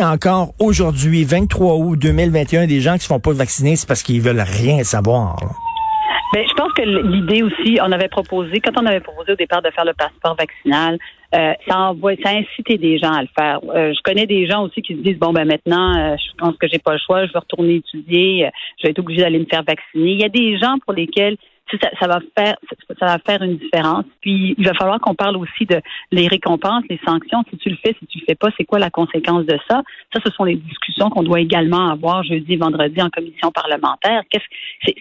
A 0.01 0.11
encore 0.11 0.55
aujourd'hui, 0.59 1.25
23 1.25 1.77
août 1.77 1.99
2021, 1.99 2.67
des 2.67 2.81
gens 2.81 2.95
qui 2.95 3.03
se 3.03 3.07
font 3.07 3.21
pas 3.21 3.33
vacciner, 3.33 3.77
c'est 3.77 3.87
parce 3.87 4.03
qu'ils 4.03 4.21
veulent 4.21 4.41
rien 4.41 4.83
savoir. 4.83 5.37
Ben, 6.35 6.45
je 6.49 6.55
pense 6.55 6.73
que 6.73 6.83
l'idée 6.83 7.45
aussi, 7.45 7.79
on 7.81 7.93
avait 7.93 8.09
proposé, 8.09 8.59
quand 8.59 8.73
on 8.77 8.87
avait 8.87 8.99
proposé 8.99 9.35
au 9.35 9.37
départ 9.37 9.63
de 9.63 9.71
faire 9.71 9.85
le 9.85 9.93
passeport 9.93 10.35
vaccinal, 10.35 10.99
euh, 11.33 11.53
ça 11.69 11.79
envoie, 11.79 12.15
ça 12.25 12.31
a 12.31 12.39
incité 12.39 12.77
des 12.77 12.99
gens 12.99 13.13
à 13.13 13.23
le 13.23 13.29
faire. 13.39 13.61
Euh, 13.73 13.93
je 13.95 14.03
connais 14.03 14.27
des 14.27 14.45
gens 14.49 14.65
aussi 14.65 14.83
qui 14.83 14.97
se 14.97 14.99
disent 14.99 15.17
bon 15.17 15.33
ben 15.33 15.45
maintenant, 15.45 15.97
euh, 15.97 16.17
je 16.17 16.37
pense 16.37 16.57
que 16.57 16.67
j'ai 16.67 16.81
pas 16.81 16.95
le 16.95 16.99
choix, 16.99 17.25
je 17.27 17.33
vais 17.33 17.39
retourner 17.39 17.77
étudier, 17.77 18.51
je 18.79 18.83
vais 18.83 18.91
être 18.91 18.99
obligé 18.99 19.21
d'aller 19.21 19.39
me 19.39 19.45
faire 19.45 19.63
vacciner. 19.63 20.11
Il 20.11 20.21
y 20.21 20.25
a 20.25 20.29
des 20.29 20.59
gens 20.59 20.75
pour 20.85 20.93
lesquels 20.95 21.37
ça, 21.71 21.89
ça, 21.99 22.07
va 22.07 22.21
faire 22.37 22.57
ça 22.99 23.07
va 23.07 23.19
faire 23.19 23.43
une 23.43 23.57
différence. 23.57 24.05
Puis 24.21 24.55
il 24.59 24.65
va 24.65 24.75
falloir 24.75 25.01
qu'on 25.01 25.15
parle 25.15 25.37
aussi 25.37 25.65
de 25.67 25.81
les 26.13 26.29
récompenses, 26.29 26.85
les 26.91 27.01
sanctions. 27.07 27.43
Si 27.51 27.57
tu 27.57 27.71
le 27.71 27.77
fais, 27.77 27.95
si 27.99 28.07
tu 28.07 28.19
le 28.19 28.25
fais 28.29 28.35
pas, 28.35 28.49
c'est 28.57 28.65
quoi 28.65 28.79
la 28.79 28.91
conséquence 28.91 29.47
de 29.47 29.59
ça? 29.69 29.83
Ça, 30.13 30.21
ce 30.25 30.31
sont 30.33 30.45
les 30.45 30.57
discussions 30.57 31.11
qu'on 31.11 31.23
doit 31.23 31.41
également 31.41 31.91
avoir 31.91 32.23
jeudi, 32.23 32.57
vendredi 32.57 33.01
en 33.01 33.09
commission 33.09 33.51
parlementaire. 33.51 34.23
Qu'est-ce 34.31 34.93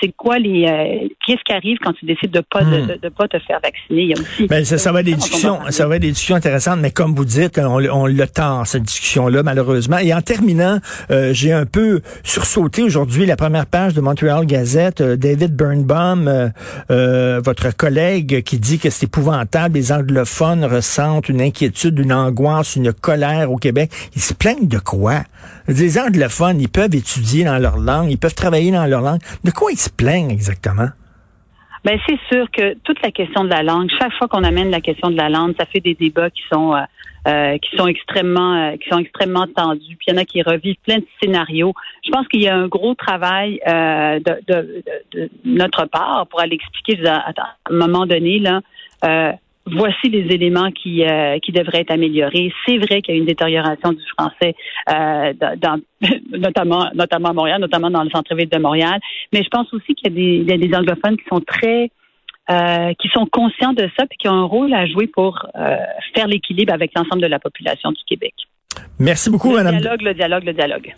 c'est 0.00 0.12
quoi 0.16 0.38
les 0.38 0.66
euh, 0.66 1.08
qu'est-ce 1.26 1.42
qui 1.44 1.52
arrive 1.52 1.78
quand 1.78 1.92
tu 1.92 2.04
décides 2.06 2.30
de 2.30 2.40
pas 2.40 2.64
de, 2.64 3.06
hmm. 3.06 3.10
pas 3.10 3.28
te 3.28 3.38
faire 3.38 3.60
vacciner? 3.62 4.02
Il 4.02 4.08
y 4.08 4.14
a 4.14 4.20
aussi. 4.20 4.46
Ben, 4.46 4.64
ça, 4.64 4.78
ça 4.78 4.92
va 4.92 5.00
être 5.00 5.06
des 5.06 5.14
discussions, 5.14 5.60
ça 5.70 5.86
va 5.86 5.96
être 5.96 6.02
des 6.02 6.10
discussions 6.10 6.36
intéressantes, 6.36 6.80
mais 6.80 6.90
comme 6.90 7.14
vous 7.14 7.24
dites, 7.24 7.58
on, 7.58 7.82
on 7.84 8.06
le 8.06 8.26
tend 8.26 8.64
cette 8.64 8.82
discussion-là 8.82 9.42
malheureusement. 9.42 9.98
Et 9.98 10.12
en 10.12 10.22
terminant, 10.22 10.78
euh, 11.10 11.32
j'ai 11.32 11.52
un 11.52 11.66
peu 11.66 12.00
sursauté 12.24 12.82
aujourd'hui 12.82 13.26
la 13.26 13.36
première 13.36 13.66
page 13.66 13.94
de 13.94 14.00
Montreal 14.00 14.44
Gazette, 14.46 15.00
euh, 15.00 15.16
David 15.16 15.54
Birnbaum 15.54 15.99
euh, 16.28 16.48
euh, 16.90 17.40
votre 17.44 17.74
collègue 17.76 18.42
qui 18.42 18.58
dit 18.58 18.78
que 18.78 18.90
c'est 18.90 19.06
épouvantable, 19.06 19.74
les 19.74 19.92
anglophones 19.92 20.64
ressentent 20.64 21.28
une 21.28 21.40
inquiétude, 21.40 21.98
une 21.98 22.12
angoisse, 22.12 22.76
une 22.76 22.92
colère 22.92 23.50
au 23.50 23.56
Québec. 23.56 23.90
Ils 24.16 24.22
se 24.22 24.34
plaignent 24.34 24.68
de 24.68 24.78
quoi? 24.78 25.22
Les 25.68 25.98
anglophones, 25.98 26.60
ils 26.60 26.68
peuvent 26.68 26.94
étudier 26.94 27.44
dans 27.44 27.58
leur 27.58 27.78
langue, 27.78 28.10
ils 28.10 28.18
peuvent 28.18 28.34
travailler 28.34 28.72
dans 28.72 28.86
leur 28.86 29.02
langue. 29.02 29.20
De 29.44 29.50
quoi 29.50 29.72
ils 29.72 29.78
se 29.78 29.90
plaignent 29.90 30.30
exactement? 30.30 30.88
Ben 31.84 31.98
c'est 32.06 32.18
sûr 32.30 32.50
que 32.50 32.74
toute 32.84 33.00
la 33.02 33.10
question 33.10 33.44
de 33.44 33.48
la 33.48 33.62
langue, 33.62 33.88
chaque 33.98 34.12
fois 34.14 34.28
qu'on 34.28 34.44
amène 34.44 34.70
la 34.70 34.80
question 34.80 35.10
de 35.10 35.16
la 35.16 35.28
langue, 35.30 35.54
ça 35.58 35.64
fait 35.64 35.80
des 35.80 35.94
débats 35.94 36.30
qui 36.30 36.42
sont 36.52 36.74
euh, 36.74 36.80
euh, 37.28 37.58
qui 37.58 37.76
sont 37.76 37.86
extrêmement 37.86 38.54
euh, 38.54 38.76
qui 38.78 38.88
sont 38.88 38.98
extrêmement 38.98 39.46
tendus. 39.46 39.96
Puis 39.96 40.06
il 40.08 40.14
y 40.14 40.16
en 40.16 40.20
a 40.22 40.24
qui 40.24 40.40
revivent 40.40 40.76
plein 40.86 40.98
de 40.98 41.06
scénarios. 41.22 41.74
Je 42.02 42.10
pense 42.10 42.26
qu'il 42.28 42.40
y 42.40 42.48
a 42.48 42.56
un 42.56 42.66
gros 42.66 42.94
travail 42.94 43.60
euh, 43.68 44.20
de, 44.20 44.40
de, 44.48 44.82
de, 45.12 45.30
notre 45.44 45.84
part 45.84 46.26
pour 46.28 46.40
aller 46.40 46.54
expliquer 46.54 47.06
à, 47.06 47.32
un 47.70 47.74
moment 47.74 48.06
donné 48.06 48.38
là. 48.38 48.62
Voici 49.66 50.08
les 50.08 50.34
éléments 50.34 50.70
qui, 50.70 51.04
qui 51.42 51.52
devraient 51.52 51.80
être 51.80 51.92
améliorés. 51.92 52.52
C'est 52.66 52.78
vrai 52.78 53.02
qu'il 53.02 53.14
y 53.14 53.18
a 53.18 53.20
une 53.20 53.26
détérioration 53.26 53.92
du 53.92 54.02
français, 54.18 54.54
dans, 54.88 55.80
notamment, 56.32 56.90
notamment 56.94 57.28
à 57.28 57.32
Montréal, 57.34 57.60
notamment 57.60 57.90
dans 57.90 58.02
le 58.02 58.10
centre-ville 58.10 58.48
de 58.48 58.58
Montréal. 58.58 58.98
Mais 59.32 59.42
je 59.42 59.48
pense 59.48 59.72
aussi 59.74 59.94
qu'il 59.94 60.10
y 60.10 60.12
a 60.12 60.16
des, 60.16 60.36
il 60.42 60.48
y 60.48 60.52
a 60.52 60.56
des 60.56 60.74
anglophones 60.74 61.16
qui 61.16 61.24
sont 61.28 61.40
très 61.40 61.90
euh, 62.50 62.94
qui 62.98 63.08
sont 63.10 63.26
conscients 63.30 63.74
de 63.74 63.88
ça 63.96 64.06
et 64.10 64.16
qui 64.18 64.26
ont 64.26 64.32
un 64.32 64.44
rôle 64.44 64.74
à 64.74 64.84
jouer 64.84 65.06
pour 65.06 65.46
euh, 65.54 65.76
faire 66.16 66.26
l'équilibre 66.26 66.72
avec 66.72 66.90
l'ensemble 66.96 67.22
de 67.22 67.28
la 67.28 67.38
population 67.38 67.92
du 67.92 68.02
Québec. 68.08 68.34
Merci 68.98 69.30
beaucoup, 69.30 69.50
le 69.50 69.62
Madame. 69.62 69.74
Le 69.76 69.80
dialogue, 69.80 70.02
le 70.02 70.14
dialogue, 70.14 70.44
le 70.44 70.52
dialogue. 70.52 70.94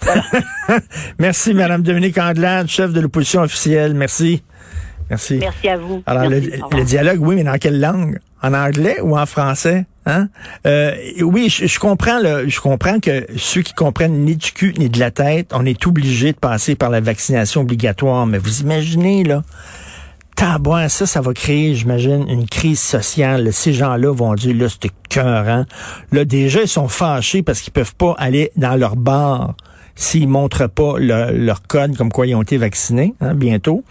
Merci, 1.19 1.53
Madame 1.53 1.83
Dominique 1.83 2.17
Anglade, 2.17 2.69
chef 2.69 2.95
de 2.95 3.01
l'opposition 3.01 3.43
officielle. 3.43 3.93
Merci. 3.93 4.43
Merci. 5.11 5.41
Merci 5.41 5.69
à 5.69 5.77
vous. 5.77 6.03
Alors, 6.07 6.31
le, 6.31 6.85
dialogue, 6.85 7.21
oui, 7.21 7.35
mais 7.35 7.45
dans 7.45 7.59
quelle 7.59 7.81
langue? 7.81 8.19
En 8.43 8.55
anglais 8.55 9.01
ou 9.01 9.17
en 9.17 9.27
français? 9.27 9.87
Hein? 10.05 10.29
Euh, 10.67 10.97
oui, 11.21 11.49
je, 11.49 11.79
comprends 11.79 12.19
le, 12.19 12.49
je 12.49 12.61
comprends 12.61 12.99
que 12.99 13.27
ceux 13.37 13.63
qui 13.63 13.73
comprennent 13.73 14.25
ni 14.25 14.37
du 14.37 14.51
cul 14.53 14.75
ni 14.77 14.89
de 14.89 14.99
la 14.99 15.11
tête, 15.13 15.53
on 15.55 15.65
est 15.65 15.87
obligé 15.87 16.33
de 16.33 16.39
passer 16.39 16.75
par 16.75 16.91
la 16.91 17.01
vaccination 17.01 17.61
obligatoire. 17.61 18.27
Mais 18.27 18.39
vous 18.39 18.63
imaginez, 18.63 19.23
là, 19.23 19.43
Tabouin, 20.35 20.89
ça, 20.89 21.07
ça 21.07 21.21
va 21.21 21.33
créer, 21.35 21.75
j'imagine, 21.75 22.27
une 22.29 22.49
crise 22.49 22.81
sociale. 22.81 23.53
Ces 23.53 23.73
gens-là 23.73 24.13
vont 24.13 24.35
dire, 24.35 24.57
là, 24.57 24.69
c'était 24.69 24.91
cœur, 25.09 25.67
Là, 26.11 26.25
déjà, 26.25 26.63
ils 26.63 26.69
sont 26.69 26.89
fâchés 26.89 27.43
parce 27.43 27.61
qu'ils 27.61 27.73
peuvent 27.73 27.95
pas 27.95 28.15
aller 28.19 28.51
dans 28.57 28.75
leur 28.75 28.97
bar 28.97 29.55
s'ils 29.95 30.29
montrent 30.29 30.69
pas 30.69 30.99
leur 30.99 31.63
code 31.67 31.97
comme 31.97 32.11
quoi 32.11 32.27
ils 32.27 32.35
ont 32.35 32.43
été 32.43 32.57
vaccinés, 32.57 33.15
hein, 33.21 33.35
bientôt. 33.35 33.85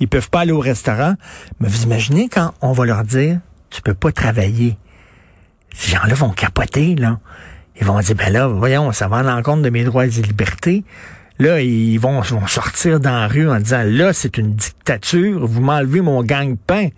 Ils 0.00 0.08
peuvent 0.08 0.28
pas 0.28 0.40
aller 0.40 0.52
au 0.52 0.60
restaurant. 0.60 1.14
Mais 1.60 1.68
vous 1.68 1.84
imaginez 1.84 2.28
quand 2.28 2.52
on 2.60 2.72
va 2.72 2.84
leur 2.84 3.04
dire, 3.04 3.38
tu 3.74 3.82
peux 3.82 3.94
pas 3.94 4.12
travailler. 4.12 4.78
Ces 5.74 5.90
gens-là 5.92 6.14
vont 6.14 6.30
capoter, 6.30 6.94
là. 6.94 7.18
Ils 7.80 7.84
vont 7.84 7.98
dire, 7.98 8.14
ben 8.14 8.32
là, 8.32 8.46
voyons, 8.46 8.92
ça 8.92 9.08
va 9.08 9.18
à 9.18 9.22
l'encontre 9.24 9.62
de 9.62 9.70
mes 9.70 9.82
droits 9.82 10.06
et 10.06 10.10
libertés. 10.10 10.84
Là, 11.40 11.60
ils 11.60 11.98
vont, 11.98 12.22
sortir 12.22 13.00
dans 13.00 13.10
la 13.10 13.26
rue 13.26 13.48
en 13.50 13.58
disant, 13.58 13.82
là, 13.84 14.12
c'est 14.12 14.38
une 14.38 14.54
dictature, 14.54 15.44
vous 15.44 15.60
m'enlevez 15.60 16.00
mon 16.00 16.22
gang-pain, 16.22 16.90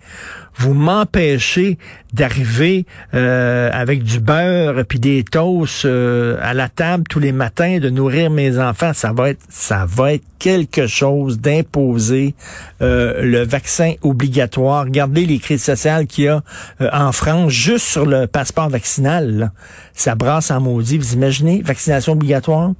vous 0.55 0.75
m'empêchez 0.75 1.79
d'arriver 2.13 2.85
euh, 3.15 3.69
avec 3.73 4.03
du 4.03 4.19
beurre 4.19 4.85
puis 4.87 4.99
des 4.99 5.23
toasts 5.23 5.85
euh, 5.85 6.37
à 6.41 6.53
la 6.53 6.69
table 6.69 7.03
tous 7.09 7.19
les 7.19 7.31
matins, 7.31 7.79
de 7.79 7.89
nourrir 7.89 8.29
mes 8.29 8.59
enfants. 8.59 8.93
Ça 8.93 9.11
va 9.11 9.31
être, 9.31 9.41
ça 9.49 9.85
va 9.87 10.13
être 10.13 10.25
quelque 10.37 10.85
chose 10.85 11.39
d'imposer 11.39 12.35
euh, 12.81 13.23
le 13.23 13.43
vaccin 13.43 13.93
obligatoire. 14.03 14.85
Regardez 14.85 15.25
les 15.25 15.39
crises 15.39 15.63
sociales 15.63 16.05
qu'il 16.05 16.25
y 16.25 16.27
a 16.27 16.43
en 16.79 17.11
France 17.11 17.51
juste 17.51 17.87
sur 17.87 18.05
le 18.05 18.27
passeport 18.27 18.69
vaccinal. 18.69 19.51
Ça 19.93 20.13
brasse 20.13 20.51
en 20.51 20.61
maudit. 20.61 20.99
Vous 20.99 21.13
imaginez, 21.13 21.61
vaccination 21.63 22.13
obligatoire? 22.13 22.73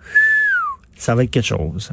Ça 0.97 1.15
va 1.15 1.23
être 1.23 1.31
quelque 1.31 1.45
chose. 1.45 1.91